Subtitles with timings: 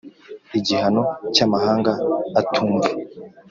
[0.57, 1.01] Igihano
[1.33, 1.91] cy’amahanga
[2.39, 2.87] atumva